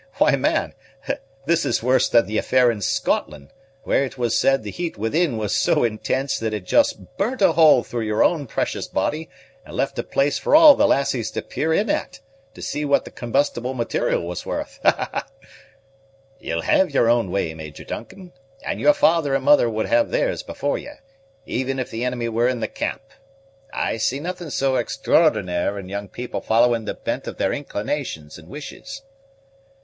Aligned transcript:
Why, 0.15 0.35
man, 0.35 0.73
this 1.45 1.63
is 1.63 1.83
worse 1.83 2.09
than 2.09 2.25
the 2.25 2.39
affair 2.39 2.71
in 2.71 2.81
Scotland, 2.81 3.51
where 3.83 4.03
it 4.03 4.17
was 4.17 4.35
said 4.35 4.63
the 4.63 4.71
heat 4.71 4.97
within 4.97 5.37
was 5.37 5.55
so 5.55 5.83
intense 5.83 6.39
that 6.39 6.55
it 6.55 6.65
just 6.65 7.15
burnt 7.17 7.43
a 7.43 7.51
hole 7.51 7.83
through 7.83 8.07
your 8.07 8.23
own 8.23 8.47
precious 8.47 8.87
body, 8.87 9.29
and 9.63 9.75
left 9.77 9.99
a 9.99 10.03
place 10.03 10.39
for 10.39 10.55
all 10.55 10.73
the 10.73 10.87
lassies 10.87 11.29
to 11.29 11.43
peer 11.43 11.71
in 11.71 11.87
at, 11.91 12.19
to 12.55 12.63
see 12.63 12.83
what 12.83 13.05
the 13.05 13.11
combustible 13.11 13.75
material 13.75 14.23
was 14.23 14.43
worth." 14.43 14.79
"Ye'll 16.39 16.63
have 16.63 16.89
your 16.89 17.07
own 17.07 17.29
way, 17.29 17.53
Major 17.53 17.83
Duncan; 17.83 18.33
and 18.65 18.81
your 18.81 18.95
father 18.95 19.35
and 19.35 19.45
mother 19.45 19.69
would 19.69 19.85
have 19.85 20.09
theirs 20.09 20.41
before 20.41 20.79
ye, 20.79 20.93
even 21.45 21.77
if 21.77 21.91
the 21.91 22.03
enemy 22.03 22.27
were 22.27 22.47
in 22.47 22.59
the 22.59 22.67
camp. 22.67 23.03
I 23.71 23.97
see 23.97 24.19
nothing 24.19 24.49
so 24.49 24.77
extraordinar' 24.77 25.77
in 25.77 25.89
young 25.89 26.07
people 26.07 26.41
following 26.41 26.85
the 26.85 26.95
bent 26.95 27.27
of 27.27 27.37
their 27.37 27.53
inclinations 27.53 28.39
and 28.39 28.47
wishes." 28.49 29.03